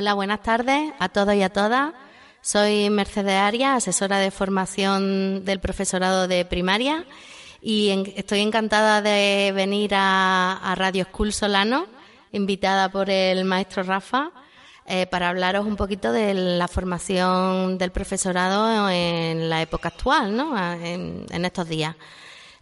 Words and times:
Hola, 0.00 0.14
buenas 0.14 0.44
tardes 0.44 0.92
a 1.00 1.08
todos 1.08 1.34
y 1.34 1.42
a 1.42 1.48
todas. 1.48 1.92
Soy 2.40 2.88
Mercedes 2.88 3.34
Arias, 3.34 3.78
asesora 3.78 4.18
de 4.18 4.30
formación 4.30 5.44
del 5.44 5.58
profesorado 5.58 6.28
de 6.28 6.44
primaria 6.44 7.04
y 7.60 8.04
estoy 8.14 8.42
encantada 8.42 9.02
de 9.02 9.50
venir 9.52 9.90
a, 9.96 10.72
Radio 10.76 11.04
School 11.06 11.32
Solano, 11.32 11.88
invitada 12.30 12.88
por 12.90 13.10
el 13.10 13.44
maestro 13.44 13.82
Rafa, 13.82 14.30
eh, 14.86 15.08
para 15.08 15.30
hablaros 15.30 15.66
un 15.66 15.74
poquito 15.74 16.12
de 16.12 16.32
la 16.32 16.68
formación 16.68 17.76
del 17.76 17.90
profesorado 17.90 18.88
en 18.88 19.50
la 19.50 19.62
época 19.62 19.88
actual, 19.88 20.36
¿no? 20.36 20.56
en, 20.56 21.44
estos 21.44 21.68
días. 21.68 21.96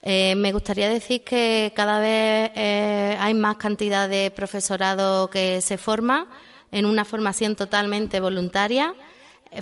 Eh, 0.00 0.34
me 0.36 0.52
gustaría 0.52 0.88
decir 0.88 1.22
que 1.22 1.70
cada 1.76 1.98
vez 1.98 2.50
eh, 2.54 3.14
hay 3.20 3.34
más 3.34 3.56
cantidad 3.58 4.08
de 4.08 4.30
profesorado 4.30 5.28
que 5.28 5.60
se 5.60 5.76
forma 5.76 6.28
en 6.72 6.86
una 6.86 7.04
formación 7.04 7.56
totalmente 7.56 8.20
voluntaria, 8.20 8.94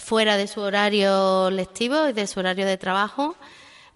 fuera 0.00 0.36
de 0.36 0.46
su 0.46 0.60
horario 0.60 1.50
lectivo 1.50 2.08
y 2.08 2.12
de 2.12 2.26
su 2.26 2.40
horario 2.40 2.66
de 2.66 2.76
trabajo. 2.76 3.36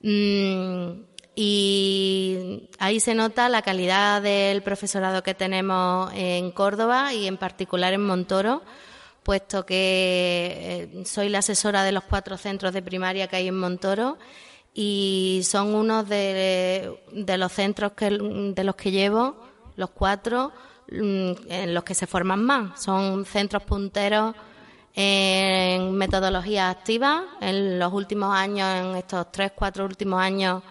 Mm, 0.02 1.08
y 1.34 2.68
ahí 2.80 2.98
se 2.98 3.14
nota 3.14 3.48
la 3.48 3.62
calidad 3.62 4.20
del 4.22 4.62
profesorado 4.62 5.22
que 5.22 5.34
tenemos 5.34 6.10
en 6.14 6.50
Córdoba 6.50 7.14
y 7.14 7.28
en 7.28 7.36
particular 7.36 7.92
en 7.92 8.04
Montoro, 8.04 8.62
puesto 9.22 9.64
que 9.64 10.90
eh, 10.92 11.04
soy 11.04 11.28
la 11.28 11.38
asesora 11.38 11.84
de 11.84 11.92
los 11.92 12.02
cuatro 12.02 12.36
centros 12.36 12.72
de 12.72 12.82
primaria 12.82 13.28
que 13.28 13.36
hay 13.36 13.48
en 13.48 13.58
Montoro 13.58 14.18
y 14.74 15.42
son 15.44 15.74
unos 15.74 16.08
de, 16.08 16.98
los 17.12 17.52
centros 17.52 17.92
que, 17.92 18.10
de 18.10 18.64
los 18.64 18.74
que 18.74 18.90
llevo, 18.90 19.36
los 19.76 19.90
cuatro, 19.90 20.52
en 20.90 21.74
los 21.74 21.84
que 21.84 21.94
se 21.94 22.06
forman 22.06 22.44
más. 22.44 22.82
Son 22.82 23.24
centros 23.24 23.62
punteros 23.62 24.34
en 24.94 25.92
metodología 25.92 26.70
activa. 26.70 27.24
En 27.40 27.78
los 27.78 27.92
últimos 27.92 28.34
años, 28.34 28.68
en 28.68 28.96
estos 28.96 29.30
tres, 29.30 29.52
cuatro 29.54 29.84
últimos 29.84 30.20
años, 30.20 30.62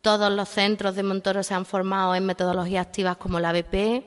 todos 0.00 0.30
los 0.30 0.48
centros 0.48 0.94
de 0.94 1.02
Montoro 1.02 1.42
se 1.42 1.54
han 1.54 1.64
formado 1.64 2.14
en 2.14 2.26
metodologías 2.26 2.86
activas 2.86 3.16
como 3.16 3.40
la 3.40 3.52
BP, 3.52 4.04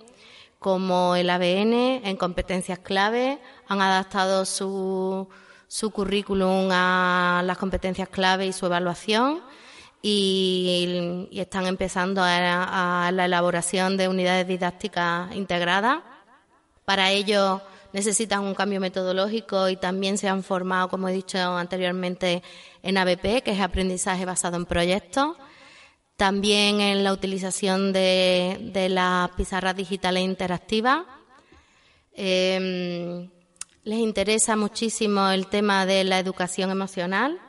como 0.59 1.15
el 1.15 1.29
ABN, 1.29 2.03
en 2.03 2.17
competencias 2.17 2.79
clave, 2.79 3.39
han 3.67 3.81
adaptado 3.81 4.45
su, 4.45 5.27
su 5.67 5.91
currículum 5.91 6.69
a 6.71 7.41
las 7.43 7.57
competencias 7.57 8.09
clave 8.09 8.45
y 8.45 8.53
su 8.53 8.67
evaluación 8.67 9.41
y, 10.09 11.39
están 11.39 11.67
empezando 11.67 12.21
a, 12.23 13.11
la 13.11 13.25
elaboración 13.25 13.97
de 13.97 14.07
unidades 14.07 14.47
didácticas 14.47 15.35
integradas. 15.35 15.99
Para 16.85 17.11
ello 17.11 17.61
necesitan 17.91 18.43
un 18.43 18.55
cambio 18.55 18.79
metodológico 18.79 19.67
y 19.69 19.75
también 19.75 20.17
se 20.17 20.29
han 20.29 20.43
formado, 20.43 20.87
como 20.87 21.09
he 21.09 21.13
dicho 21.13 21.37
anteriormente, 21.37 22.41
en 22.83 22.97
ABP, 22.97 23.43
que 23.43 23.51
es 23.51 23.59
aprendizaje 23.59 24.25
basado 24.25 24.55
en 24.55 24.65
proyectos 24.65 25.35
también 26.15 26.81
en 26.81 27.03
la 27.03 27.13
utilización 27.13 27.93
de, 27.93 28.87
las 28.89 29.29
pizarras 29.31 29.75
digitales 29.75 30.23
interactivas. 30.23 31.05
Em, 32.13 33.29
les 33.83 33.99
interesa 33.99 34.55
muchísimo 34.55 35.29
el 35.29 35.45
tema 35.45 35.85
de 35.85 36.03
la 36.03 36.17
educación 36.17 36.71
emocional 36.71 37.39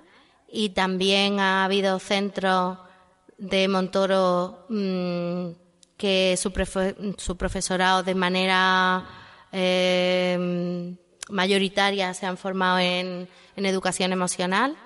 y 0.48 0.70
también 0.70 1.40
ha 1.40 1.64
habido 1.64 1.98
centros 1.98 2.78
de 3.36 3.68
Montoro 3.68 4.66
mm, 4.68 5.50
que 5.96 6.36
su, 6.36 6.52
profesorado 7.36 8.02
de 8.02 8.14
manera 8.14 9.06
em, 9.52 10.96
mayoritaria 11.28 12.14
se 12.14 12.26
han 12.26 12.36
formado 12.36 12.78
en 12.78 13.28
educación 13.56 14.12
emocional 14.12 14.76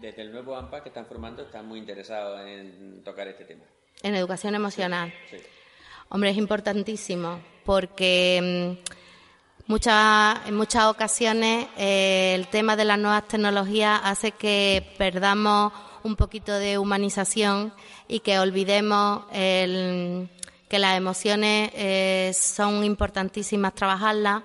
desde 0.00 0.22
el 0.22 0.32
nuevo 0.32 0.56
AMPA 0.56 0.82
que 0.82 0.88
están 0.88 1.06
formando 1.06 1.42
están 1.42 1.66
muy 1.66 1.78
interesados 1.78 2.40
en 2.46 3.02
tocar 3.04 3.28
este 3.28 3.44
tema. 3.44 3.64
En 4.02 4.14
educación 4.14 4.54
emocional. 4.54 5.12
Sí, 5.30 5.36
Hombre, 6.08 6.30
es 6.30 6.36
importantísimo 6.38 7.40
porque 7.64 8.82
mm, 9.70 10.48
en 10.48 10.56
muchas 10.56 10.84
ocasiones 10.86 11.68
eh, 11.76 12.32
el 12.34 12.48
tema 12.48 12.74
de 12.74 12.84
las 12.84 12.98
nuevas 12.98 13.28
tecnologías 13.28 14.00
hace 14.02 14.32
que 14.32 14.94
perdamos 14.98 15.72
un 16.02 16.16
poquito 16.16 16.52
de 16.52 16.76
humanización 16.76 17.72
y 18.08 18.20
que 18.20 18.38
olvidemos 18.38 19.26
que 19.30 20.78
las 20.78 20.96
emociones 20.96 21.70
eh, 21.74 22.32
son 22.34 22.84
importantísimas 22.84 23.74
trabajarlas 23.74 24.42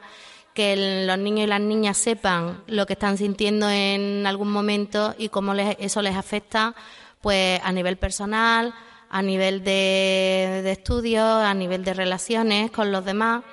que 0.53 1.05
los 1.05 1.17
niños 1.17 1.45
y 1.45 1.47
las 1.47 1.59
niñas 1.59 1.97
sepan 1.97 2.63
lo 2.67 2.85
que 2.85 2.93
están 2.93 3.17
sintiendo 3.17 3.69
en 3.69 4.25
algún 4.25 4.51
momento 4.51 5.15
y 5.17 5.29
cómo 5.29 5.53
eso 5.53 6.01
les 6.01 6.15
afecta 6.15 6.75
pues 7.21 7.59
a 7.63 7.71
nivel 7.71 7.97
personal, 7.97 8.73
a 9.09 9.21
nivel 9.21 9.63
de, 9.63 10.61
de 10.63 10.71
estudios, 10.71 11.25
a 11.25 11.53
nivel 11.53 11.83
de 11.83 11.93
relaciones 11.93 12.71
con 12.71 12.91
los 12.91 13.03
demás. 13.03 13.43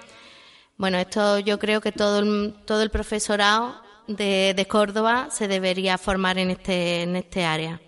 Bueno, 0.77 0.99
esto 0.99 1.39
yo 1.39 1.59
creo 1.59 1.81
que 1.81 1.93
todo 1.93 2.21
el, 2.21 2.55
todo 2.65 2.83
el 2.83 2.91
profesorado 2.91 3.81
de, 4.07 4.67
Córdoba 4.69 5.29
se 5.31 5.49
debería 5.49 5.99
formar 5.99 6.39
en 6.39 6.51
este, 6.51 7.03
en 7.03 7.17
este 7.17 7.45
área. 7.45 7.81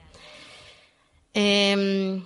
Em, 1.32 2.24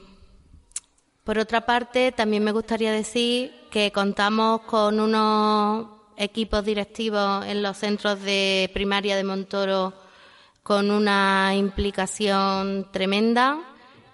por 1.25 1.39
otra 1.39 1.65
parte, 1.65 2.13
también 2.13 2.45
me 2.45 2.53
gustaría 2.53 2.93
decir 2.93 3.55
que 3.71 3.93
contamos 3.93 4.63
con 4.63 5.01
unos 5.01 5.89
equipos 6.17 6.65
directivos 6.65 7.47
en 7.47 7.63
los 7.63 7.77
centros 7.77 8.21
de 8.23 8.71
primaria 8.75 9.17
de 9.17 9.25
Montoro 9.25 9.95
con 10.63 10.91
una 10.91 11.55
implicación 11.55 12.89
tremenda, 12.93 13.59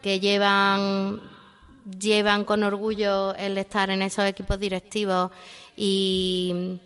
que 0.03 0.21
llevan, 0.21 1.21
llevan 1.85 2.45
con 2.45 2.63
orgullo 2.63 3.35
el 3.35 3.59
estar 3.59 3.91
en 3.91 4.03
esos 4.03 4.25
equipos 4.25 4.59
directivos 4.59 5.31
y, 5.77 6.81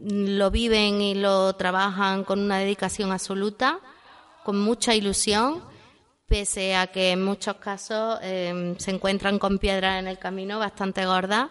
lo 0.00 0.50
viven 0.52 1.00
y 1.00 1.16
lo 1.16 1.56
trabajan 1.56 2.22
con 2.22 2.38
una 2.38 2.58
dedicación 2.58 3.10
absoluta, 3.10 3.80
con 4.44 4.60
mucha 4.60 4.94
ilusión, 4.94 5.60
pese 6.28 6.76
a 6.76 6.86
que 6.86 7.10
en 7.10 7.24
muchos 7.24 7.56
casos 7.56 8.20
eh, 8.22 8.76
se 8.78 8.92
encuentran 8.92 9.40
con 9.40 9.58
piedras 9.58 9.98
en 9.98 10.06
el 10.06 10.16
camino 10.18 10.60
bastante 10.60 11.04
gordas 11.04 11.48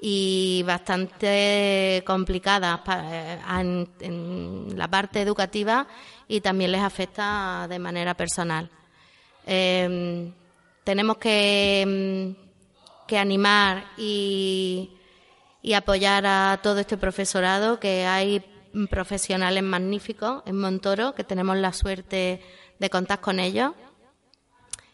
y 0.00 0.64
bastante 0.66 2.02
complicadas 2.04 2.80
eh, 2.88 3.38
en, 4.00 4.76
la 4.76 4.88
parte 4.88 5.20
educativa 5.20 5.86
y 6.26 6.40
también 6.40 6.72
les 6.72 6.82
afecta 6.82 7.66
de 7.68 7.78
manera 7.78 8.14
personal. 8.14 8.68
Em, 9.46 10.32
tenemos 10.84 11.16
que, 11.16 12.36
que 13.08 13.18
animar 13.18 13.84
y, 13.96 14.92
y, 15.62 15.72
apoyar 15.72 16.26
a 16.26 16.60
todo 16.62 16.78
este 16.78 16.96
profesorado, 16.96 17.80
que 17.80 18.06
hay 18.06 18.44
profesionales 18.90 19.62
magníficos 19.62 20.42
en 20.46 20.58
Montoro, 20.58 21.14
que 21.14 21.24
tenemos 21.24 21.56
la 21.56 21.72
suerte 21.72 22.42
de 22.78 22.90
contar 22.90 23.20
con 23.20 23.40
ellos. 23.40 23.72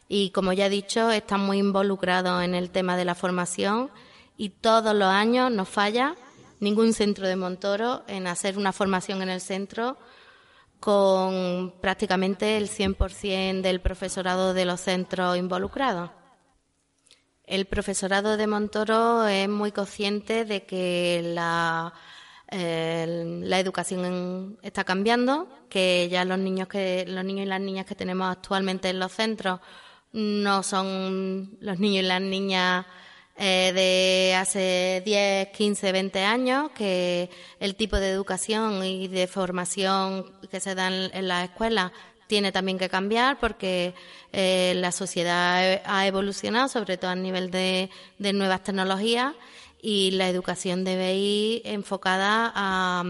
Y 0.09 0.31
como 0.31 0.53
ya 0.53 0.67
he 0.67 0.71
dicho, 0.71 1.11
están 1.11 1.41
muy 1.41 1.59
involucrados 1.59 2.43
en 2.43 2.55
el 2.55 2.71
tema 2.71 2.97
de 2.97 3.05
la 3.05 3.15
formación 3.15 3.91
y 4.37 4.51
todos 4.51 4.95
los 4.95 5.09
años 5.09 5.51
no 5.53 5.65
falla 5.65 6.17
ningún 6.61 6.93
centro 6.93 7.27
de 7.27 7.37
Montoro 7.37 8.05
en 8.07 8.27
hacer 8.27 8.59
una 8.59 8.73
formación 8.73 9.23
en 9.23 9.31
el 9.31 9.41
centro 9.41 9.97
con 10.81 11.75
prácticamente 11.81 12.56
el 12.56 12.69
100% 12.69 13.61
del 13.61 13.81
profesorado 13.81 14.55
de 14.55 14.65
los 14.65 14.81
centros 14.81 15.37
involucrados. 15.37 16.11
El 17.44 17.67
profesorado 17.67 18.37
de 18.37 18.47
Montoro 18.47 19.27
es 19.27 19.49
muy 19.49 19.73
consciente 19.73 20.44
de 20.44 20.65
que 20.65 21.21
la, 21.35 21.93
la 22.50 23.61
educación 23.61 24.59
está 24.62 24.85
cambiando, 24.85 25.49
que 25.69 26.09
ya 26.11 26.25
los 26.25 26.38
niños 26.38 26.69
que 26.69 27.05
los 27.06 27.25
niños 27.25 27.47
y 27.47 27.49
las 27.49 27.61
niñas 27.61 27.87
que 27.87 27.94
tenemos 27.94 28.31
actualmente 28.31 28.88
en 28.88 28.99
los 28.99 29.12
centros 29.12 29.61
no 30.12 30.62
son 30.62 31.56
los 31.61 31.79
niños 31.79 32.05
y 32.05 32.09
las 32.09 32.21
niñas 32.21 32.87
eh, 33.43 33.73
de 33.73 34.35
hace 34.35 35.01
10, 35.03 35.49
15, 35.49 35.93
20 35.93 36.25
años, 36.25 36.73
que 36.73 37.31
el 37.59 37.75
tipo 37.75 37.97
de 37.97 38.11
educación 38.11 38.85
y 38.85 39.09
de 39.09 39.27
formación 39.27 40.27
que 40.51 40.61
se 40.61 40.75
dan 40.75 41.09
en, 41.15 41.27
las 41.27 41.45
escuelas 41.45 41.91
tiene 42.27 42.53
también 42.53 42.77
que 42.77 42.91
cambiar 42.91 43.41
porque 43.41 43.95
eh, 44.35 44.75
la 44.77 44.93
sociedad 44.93 45.81
ha 45.87 46.07
evolucionado, 46.07 46.69
sobre 46.69 46.99
todo 46.99 47.13
a 47.13 47.15
nivel 47.15 47.51
de, 47.51 47.89
nuevas 48.19 48.63
tecnologías, 48.63 49.33
y 49.81 50.11
la 50.11 50.29
educación 50.29 50.85
debe 50.85 51.15
ir 51.15 51.63
enfocada 51.65 53.03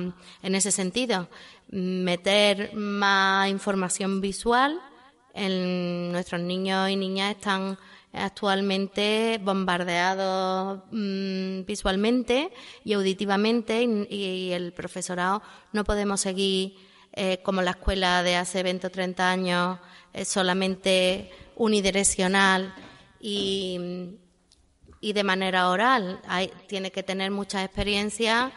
en 0.44 0.54
ese 0.54 0.70
sentido, 0.70 1.28
meter 1.70 2.72
más 2.72 3.50
información 3.50 4.20
visual. 4.20 4.80
En, 5.34 6.12
nuestros 6.12 6.40
niños 6.40 6.88
y 6.88 6.94
niñas 6.94 7.34
están 7.34 7.78
actualmente 8.12 9.38
bombardeados 9.42 10.82
mm, 10.90 11.64
visualmente 11.64 12.50
y 12.84 12.92
auditivamente 12.92 13.82
y, 13.82 14.52
el 14.52 14.72
profesorado 14.72 15.42
no 15.72 15.84
podemos 15.84 16.20
seguir 16.20 16.74
eh, 17.12 17.40
como 17.42 17.62
la 17.62 17.72
escuela 17.72 18.22
de 18.22 18.36
hace 18.36 18.62
20 18.62 18.86
o 18.86 18.90
30 18.90 19.30
años 19.30 19.78
solamente 20.24 21.30
unidireccional 21.56 22.74
y, 23.20 23.78
y 25.00 25.12
de 25.12 25.24
manera 25.24 25.68
oral. 25.68 26.20
Tiene 26.66 26.90
que 26.90 27.02
tener 27.02 27.30
mucha 27.30 27.62
experiencia 27.64 28.52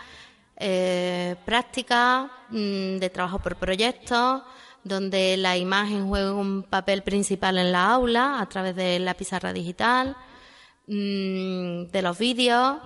eh, 0.58 1.36
práctica 1.46 2.32
mm, 2.50 2.98
de 2.98 3.10
trabajo 3.10 3.40
por 3.40 3.56
proyectos, 3.56 4.44
donde 4.84 5.38
la 5.38 5.58
imagen 5.58 6.08
juega 6.08 6.34
un 6.34 6.64
papel 6.64 7.04
principal 7.04 7.58
en 7.58 7.72
la 7.72 7.92
aula 7.92 8.40
a 8.42 8.50
través 8.50 8.76
de 8.76 9.00
la 9.00 9.14
pizarra 9.14 9.54
digital, 9.54 10.16
mm, 10.88 11.86
de 11.92 12.02
los 12.02 12.18
vídeos, 12.18 12.80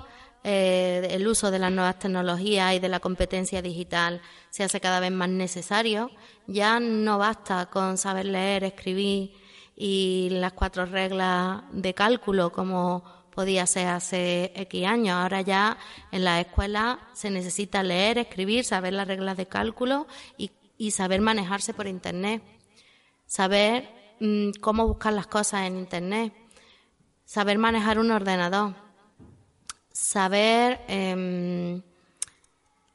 eh, 0.43 1.07
el 1.11 1.27
uso 1.27 1.51
de 1.51 1.59
las 1.59 1.71
nuevas 1.71 1.99
tecnologías 1.99 2.73
y 2.75 2.79
de 2.79 2.89
la 2.89 2.99
competencia 2.99 3.61
digital 3.61 4.21
se 4.49 4.63
hace 4.63 4.79
cada 4.79 4.99
vez 4.99 5.11
más 5.11 5.29
necesario. 5.29 6.09
Ya 6.45 6.79
no 6.79 7.17
basta 7.17 7.65
con 7.65 7.97
saber 7.97 8.27
leer, 8.27 8.63
escribir 8.63 9.33
y 9.75 10.29
las 10.31 10.53
cuatro 10.53 10.85
reglas 10.85 11.63
de 11.71 11.93
cálculo 11.93 12.51
como 12.51 13.03
podía 13.37 13.67
ser 13.67 13.89
hace 13.89 14.51
X 14.55 14.87
años. 14.87 15.15
Ahora 15.15 15.41
ya 15.41 15.77
en 16.11 16.23
la 16.23 16.39
escuela 16.39 16.99
se 17.13 17.29
necesita 17.29 17.83
leer, 17.83 18.17
escribir, 18.17 18.63
saber 18.63 18.93
las 18.93 19.07
reglas 19.07 19.37
de 19.37 19.45
cálculo 19.45 20.07
y, 20.37 20.49
saber 20.91 21.21
manejarse 21.21 21.73
por 21.73 21.87
Internet. 21.87 22.41
Saber 23.25 23.89
mm, 24.19 24.51
cómo 24.61 24.87
buscar 24.87 25.13
las 25.13 25.27
cosas 25.27 25.67
en 25.67 25.77
Internet. 25.77 26.33
Saber 27.25 27.57
manejar 27.57 27.99
un 27.99 28.11
ordenador. 28.11 28.75
Saber 29.91 30.81
em, 30.87 31.81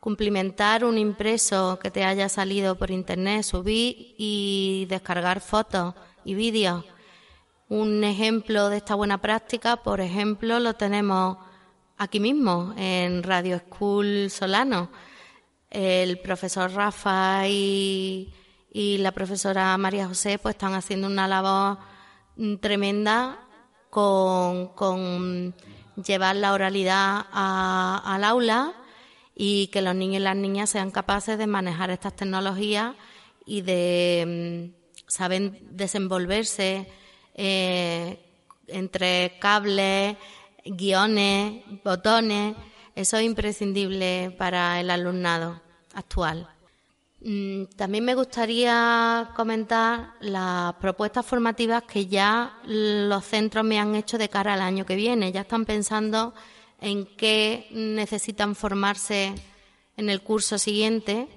cumplimentar 0.01 0.85
un 0.85 0.99
impreso 0.99 1.79
que 1.81 1.91
te 1.91 2.05
haya 2.05 2.29
salido 2.29 2.77
por 2.77 2.91
Internet, 2.91 3.43
subir 3.43 4.15
y 4.19 4.87
descargar 4.89 5.41
fotos 5.41 5.95
y 6.25 6.35
vídeos 6.35 6.85
un 7.73 8.05
ejemplo 8.05 8.69
de 8.69 8.77
esta 8.77 8.95
buena 8.95 9.17
práctica, 9.17 9.77
por 9.77 10.03
ejemplo, 10.03 10.61
lo 10.61 10.75
tenemos 10.75 11.39
aquí 11.97 12.21
mismo, 12.21 12.75
en 12.77 13.23
Radio 13.23 13.61
School 13.61 14.29
Solano. 14.29 14.91
El 15.73 16.19
profesor 16.19 16.71
Rafa 16.71 17.49
y, 17.49 18.31
la 18.75 19.13
profesora 19.13 19.77
María 19.79 20.07
José 20.07 20.39
pues 20.39 20.55
están 20.55 20.75
haciendo 20.75 21.07
una 21.07 21.27
labor 21.27 21.79
tremenda 22.61 23.39
con, 23.89 25.55
llevar 26.05 26.37
la 26.37 26.53
oralidad 26.53 27.25
al 27.33 28.25
aula 28.25 28.75
y 29.35 29.69
que 29.69 29.81
los 29.81 29.95
niños 29.95 30.21
y 30.21 30.25
las 30.25 30.37
niñas 30.37 30.69
sean 30.69 30.91
capaces 30.91 31.39
de 31.39 31.47
manejar 31.47 31.89
estas 31.89 32.17
tecnologías 32.17 32.95
y 33.47 33.63
de 33.63 34.73
mm, 34.77 35.09
saber 35.09 35.59
desenvolverse 35.71 36.87
eh, 37.35 38.19
entre 38.69 39.39
cables, 39.41 40.17
guiones, 40.67 41.65
botones. 41.83 42.57
Eso 42.95 43.17
es 43.17 43.25
imprescindible 43.25 44.35
para 44.37 44.81
el 44.81 44.91
alumnado 44.91 45.61
actual. 45.95 46.49
Mm, 47.25 47.65
también 47.77 48.05
me 48.05 48.15
gustaría 48.15 49.31
comentar 49.37 50.15
las 50.21 50.75
propuestas 50.75 51.25
formativas 51.25 51.85
que 51.85 52.07
ya 52.07 52.59
los 52.65 53.25
centros 53.25 53.65
me 53.65 53.79
han 53.79 53.95
hecho 53.95 54.19
de 54.19 54.29
cara 54.29 54.55
al 54.55 54.61
año 54.61 54.85
que 54.85 54.97
viene. 54.97 55.31
Ya 55.31 55.43
están 55.43 55.65
pensando 55.65 56.35
en 56.81 57.07
qué 57.17 57.69
necesitan 57.71 58.57
formarse 58.57 59.35
en 59.97 60.11
el 60.11 60.21
curso 60.23 60.59
siguiente 60.59 61.29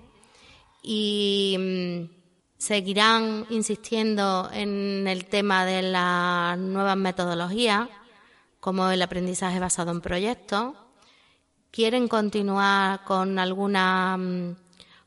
y 0.81 1.55
mm, 1.57 2.15
seguirán 2.57 3.45
insistiendo 3.49 4.49
en 4.51 5.07
el 5.07 5.25
tema 5.25 5.65
de 5.65 5.83
las 5.83 6.57
nuevas 6.57 6.97
metodologías, 6.97 7.87
como 8.59 8.89
el 8.89 9.01
aprendizaje 9.01 9.59
basado 9.59 9.91
en 9.91 10.01
proyectos. 10.01 10.73
Quieren 11.75 12.07
continuar 12.07 13.03
con 13.03 13.37
algunas 13.37 14.17
mm, 14.17 14.51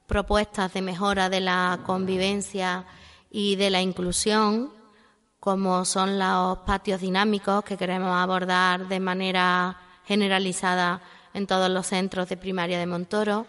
propuestas 0.07 0.71
de 0.75 0.83
mejora 0.83 1.31
de 1.31 1.41
la 1.41 1.81
convivencia 1.87 2.85
y 3.31 3.57
de 3.57 3.71
la 3.71 3.81
inclusión, 3.81 4.71
como 5.41 5.87
son 5.87 6.19
los 6.19 6.59
patios 6.67 7.01
dinámicos 7.01 7.65
que 7.65 7.79
queremos 7.79 8.15
abordar 8.15 8.87
de 8.87 9.01
manera 9.01 9.79
generalizada 10.05 11.01
en 11.33 11.47
todos 11.47 11.71
los 11.71 11.87
centros 11.87 12.29
de 12.29 12.37
primaria 12.37 12.79
de 12.79 12.85
Montoro. 12.85 13.47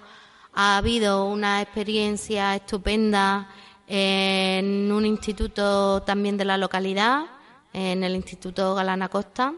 Ha 0.54 0.78
habido 0.78 1.26
una 1.26 1.62
experiencia 1.62 2.56
estupenda 2.56 3.50
en 3.86 4.94
un 4.94 5.06
instituto 5.06 6.04
también 6.04 6.38
de 6.38 6.46
la 6.46 6.58
localidad, 6.58 7.26
en 7.74 8.02
el 8.06 8.16
Instituto 8.16 8.76
Galana 8.76 9.10
Costa, 9.10 9.56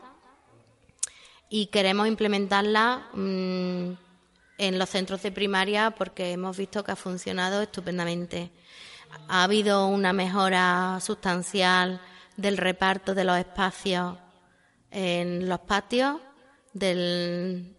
y 1.51 1.67
queremos 1.67 2.07
implementarla 2.07 3.09
mm, 3.13 3.91
en 4.57 4.79
los 4.79 4.89
centros 4.89 5.21
de 5.21 5.31
primaria 5.31 5.91
porque 5.91 6.31
hemos 6.31 6.57
visto 6.57 6.83
que 6.83 6.93
ha 6.93 6.95
funcionado 6.95 7.61
estupendamente. 7.61 8.49
Ha 9.27 9.43
habido 9.43 9.85
una 9.85 10.13
mejora 10.13 10.97
sustancial 10.99 12.01
del 12.37 12.57
reparto 12.57 13.13
de 13.13 13.25
los 13.25 13.37
espacios 13.37 14.17
en 14.89 15.47
los 15.47 15.59
patios, 15.59 16.19
del, 16.73 17.75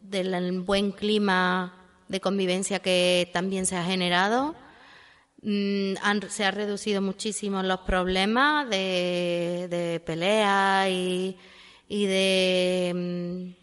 buen 0.65 0.93
clima 0.93 1.75
de 2.07 2.21
convivencia 2.21 2.79
que 2.79 3.29
también 3.33 3.67
se 3.67 3.77
ha 3.77 3.85
generado 3.85 4.55
Mm, 5.43 5.95
se 6.29 6.45
han 6.45 6.55
reducido 6.55 7.03
muchísimo 7.03 7.65
los 7.65 7.81
problemas 7.81 8.71
de, 8.71 9.67
de 9.69 10.01
pelea 10.07 10.89
y, 10.89 11.37
de 11.89 12.93
mm, 12.95 13.62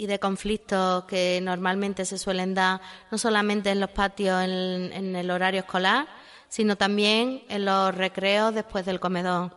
y 0.00 0.06
de 0.06 0.18
conflictos 0.18 1.04
que 1.04 1.40
normalmente 1.42 2.06
se 2.06 2.16
suelen 2.16 2.54
dar 2.54 2.80
no 3.10 3.18
solamente 3.18 3.68
en 3.68 3.80
los 3.80 3.90
patios 3.90 4.42
en, 4.42 5.14
el 5.14 5.30
horario 5.30 5.60
escolar, 5.60 6.08
sino 6.48 6.76
también 6.76 7.42
en 7.50 7.66
los 7.66 7.94
recreos 7.94 8.54
después 8.54 8.86
del 8.86 8.98
comedor. 8.98 9.54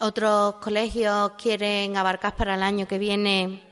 Otros 0.00 0.56
colegios 0.56 1.34
quieren 1.40 1.96
abarcar 1.96 2.34
para 2.34 2.56
el 2.56 2.62
año 2.64 2.88
que 2.88 2.98
viene 2.98 3.62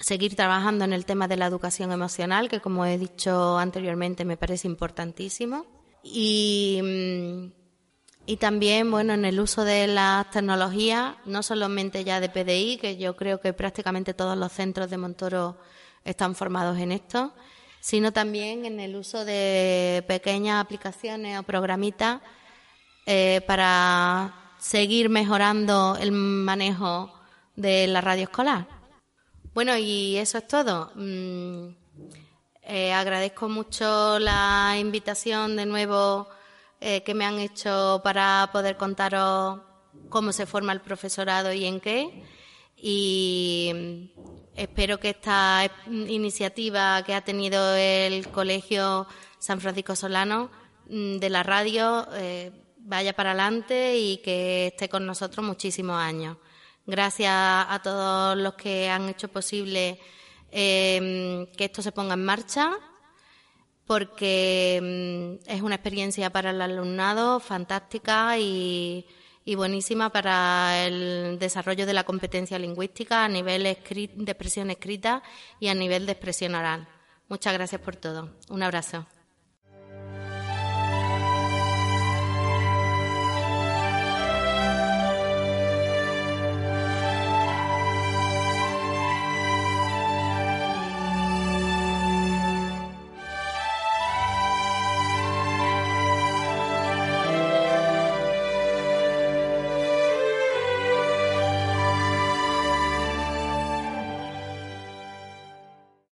seguir 0.00 0.34
trabajando 0.34 0.86
en 0.86 0.94
el 0.94 1.04
tema 1.04 1.28
de 1.28 1.36
la 1.36 1.44
educación 1.44 1.92
emocional, 1.92 2.48
que 2.48 2.62
como 2.62 2.86
he 2.86 2.96
dicho 2.96 3.58
anteriormente 3.58 4.24
me 4.24 4.38
parece 4.38 4.66
importantísimo. 4.66 5.66
Y, 6.02 6.80
mm, 6.82 7.55
y 8.26 8.38
también, 8.38 8.90
bueno, 8.90 9.14
en 9.14 9.24
el 9.24 9.38
uso 9.38 9.64
de 9.64 9.86
las 9.86 10.28
tecnologías, 10.30 11.14
no 11.26 11.44
solamente 11.44 12.02
ya 12.02 12.18
de 12.18 12.28
PDI, 12.28 12.78
que 12.78 12.96
yo 12.96 13.14
creo 13.14 13.40
que 13.40 13.52
prácticamente 13.52 14.14
todos 14.14 14.36
los 14.36 14.52
centros 14.52 14.90
de 14.90 14.98
Montoro 14.98 15.56
están 16.04 16.34
formados 16.34 16.76
en 16.78 16.90
esto, 16.90 17.32
sino 17.80 18.12
también 18.12 18.64
en 18.64 18.80
el 18.80 18.96
uso 18.96 19.24
de 19.24 20.04
pequeñas 20.08 20.60
aplicaciones 20.60 21.38
o 21.38 21.44
programitas 21.44 22.20
eh, 23.06 23.42
para 23.46 24.34
seguir 24.58 25.08
mejorando 25.08 25.96
el 26.00 26.10
manejo 26.10 27.12
de 27.54 27.86
la 27.86 28.00
radio 28.00 28.24
escolar. 28.24 28.66
Bueno, 29.54 29.76
y 29.76 30.16
eso 30.16 30.38
es 30.38 30.48
todo. 30.48 30.90
Mm, 30.96 31.68
eh, 32.62 32.92
agradezco 32.92 33.48
mucho 33.48 34.18
la 34.18 34.74
invitación 34.80 35.54
de 35.54 35.66
nuevo 35.66 36.28
eh, 36.80 37.02
que 37.02 37.14
me 37.14 37.24
han 37.24 37.38
hecho 37.38 38.00
para 38.04 38.50
poder 38.52 38.76
contaros 38.76 39.60
cómo 40.08 40.32
se 40.32 40.46
forma 40.46 40.72
el 40.72 40.80
profesorado 40.80 41.52
y 41.52 41.64
en 41.64 41.80
qué. 41.80 42.22
Y 42.76 43.72
mm, 43.74 44.20
espero 44.54 44.98
que 45.00 45.10
esta 45.10 45.70
iniciativa 45.86 47.02
que 47.04 47.14
ha 47.14 47.24
tenido 47.24 47.74
el 47.74 48.28
Colegio 48.28 49.06
San 49.38 49.60
Francisco 49.60 49.96
Solano 49.96 50.50
mm, 50.88 51.16
de 51.16 51.30
la 51.30 51.42
radio 51.42 52.06
eh, 52.14 52.52
vaya 52.78 53.14
para 53.14 53.30
adelante 53.30 53.96
y 53.98 54.18
que 54.18 54.68
esté 54.68 54.88
con 54.88 55.06
nosotros 55.06 55.44
muchísimos 55.44 55.96
años. 55.96 56.36
Gracias 56.86 57.32
a 57.32 57.80
todos 57.82 58.36
los 58.36 58.54
que 58.54 58.88
han 58.88 59.08
hecho 59.08 59.28
posible 59.28 59.98
em, 60.52 61.46
que 61.52 61.64
esto 61.64 61.82
se 61.82 61.90
ponga 61.90 62.14
en 62.14 62.24
marcha, 62.24 62.70
porque 63.86 64.76
em, 64.76 65.38
es 65.46 65.62
una 65.62 65.76
experiencia 65.76 66.30
para 66.30 66.50
el 66.50 66.60
alumnado 66.60 67.40
fantástica 67.40 68.38
y, 68.38 69.06
buenísima 69.56 70.10
para 70.10 70.86
el 70.86 71.38
desarrollo 71.38 71.86
de 71.86 71.94
la 71.94 72.04
competencia 72.04 72.58
lingüística 72.58 73.24
a 73.24 73.28
nivel 73.28 73.62
de 73.62 73.70
expresión 73.70 74.70
escrita 74.70 75.22
y 75.60 75.68
a 75.68 75.74
nivel 75.74 76.04
de 76.04 76.12
expresión 76.12 76.56
oral. 76.56 76.88
Muchas 77.28 77.52
gracias 77.52 77.80
por 77.80 77.96
todo. 77.96 78.30
Un 78.50 78.62
abrazo. 78.62 79.06